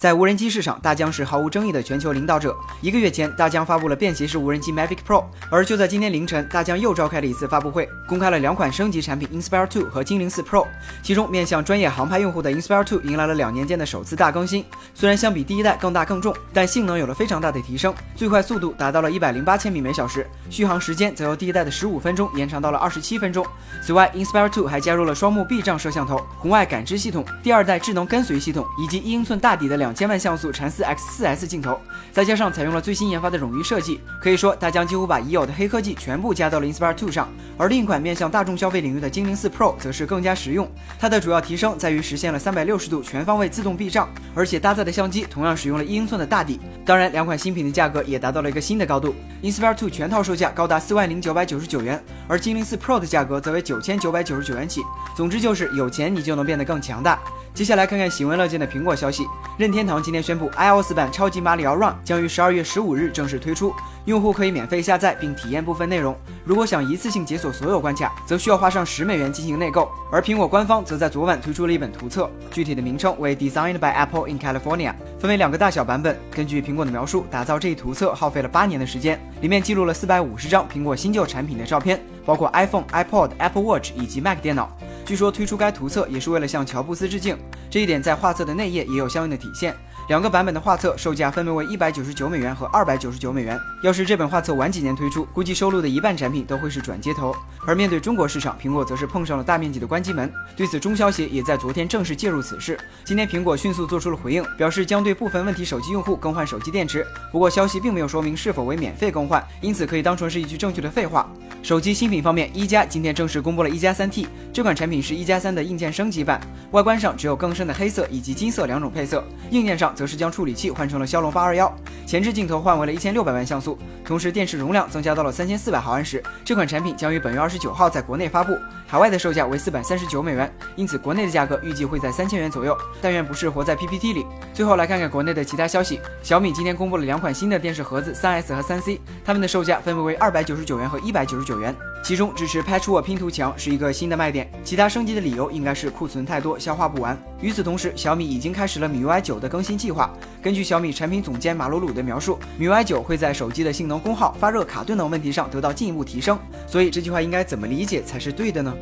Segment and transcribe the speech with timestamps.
[0.00, 2.56] 在无人机市场，大疆是毫无争议的全球领导者。
[2.80, 10.66] 一个月前，大疆发布了便携式无人机 Mavic Pro，而就在今天凌晨，大疆又召开了一次发布会，公开了两款升级产品 Inspire 2和精灵4 Pro。
[11.02, 14.64] 其中，面向专业航拍用户的 Inspire 2迎来了两年间的首次大更新。
[14.94, 23.44] 虽然相比第一代更大更重，但性能有了非常大的提升，最快速度达到了一百零八千米每小时，续航时间则由第一代的十五分钟延长到了二十七分钟。
[23.84, 29.89] 此外，Inspire 2还加入了双目避障摄像头、红外感知系统、第二代智能跟随系统以及一英寸大底的两。
[29.90, 31.76] 两千万像素禅四 X 四 S 镜头，
[32.12, 37.28] 再加上采用了最新研发的冗余设计，可以说大疆几乎把已有的黑科技全部加到了 Inspire 2上。
[37.58, 46.60] 而另一款面向大众消费领域的精灵四 Pro 则是更加实用，它的主要提升在于实现了三百六十度全方位自动避障，而且搭载的相机同样使用了一英寸的大底。
[46.86, 54.82] 当然，两款新品的价格也达到了一个新的高度，Inspire 2全套售价高达四万零九百九十九元，而精灵四 Pro 的价格则为九千九百九十九元起。
[55.16, 57.18] 总之就是有钱你就能变得更强大。
[57.60, 59.26] 接下来看看喜闻乐见的苹果消息，
[59.58, 63.74] 任天堂今天宣布，iOS 版超级马里奥 Run 将于十二月十五日正式推出，
[64.06, 66.16] 用户可以免费下载并体验部分内容。
[66.42, 69.90] 如果想一次性解锁所有关卡，则需要花上十美元进行内购。
[70.10, 76.18] 而苹果官方则在昨晚推出了一本图册，具体的名称为 Designed by Apple in California，分为两个大小版本。
[76.34, 84.74] 根据苹果的描述，打造这一图册耗费了八年的时间，里面记录了四百五十张苹果新旧产品的照片，包括 iPhone、iPod、Apple Watch 以及 Mac 电脑。
[85.10, 87.36] 据说推出该图册也是为了向乔布斯致敬，
[87.68, 89.74] 这一点在画册的内页也有相应的体现。
[90.08, 93.58] 两个版本的画册售价分别为一百九十九美元和二百九十九美元。
[93.82, 97.34] 要是这本画册晚几年推出，估计收录的一半产品都会是转接头。
[97.66, 100.32] 而面对中国市场，苹果则是碰上了大面积的关机门。
[100.56, 102.78] 对此，中消协也在昨天正式介入此事。
[103.04, 107.04] 今天，苹果迅速做出了回应，表示将对部分问题手机用户更换手机电池。
[107.32, 111.28] 不过，消息并没有说明是否为免费更换，因此可以当成是一句正确的废话。
[111.62, 116.40] 手机新品方面，一加今天正式公布了一加三 T，这款产品是一加三的硬件升级版，
[116.72, 121.72] 外观上只有更深的黑色以及金色两种配色，硬件上则是将处理器换成了骁龙八二幺，
[122.06, 126.22] 前置镜头换为了一千六百万像素，同时电池容量增加到了三千四百毫安时。
[126.44, 128.56] 这款产品将于本月二十九号在国内发布，
[128.86, 132.76] 海外的售价为四百三十九美元，因此国内的价格预计会在三千元左右。
[133.00, 134.26] 但愿不是活在 PPT 里。
[134.52, 147.16] 最后来看看国内的其他消息，小米今天公布了两款新的电视盒子，三 S 和三 C，它们的售价分别为二百九十九元和一百九十九元，其中支持 Patchwork 拼图墙是一个新的卖点，其他升级的理由应该是库存太多，消化不完。
[147.40, 150.10] 与此同时，小米已经开始了 MIUI 九的更新计划。
[150.42, 156.38] 根据小米产品总监马鲁鲁的描述，MIUI 九会在手机的性能、功耗、发热、卡顿等问题上得到进一步提升。
[156.66, 158.74] 所以这句话应该怎么理解才是对的呢？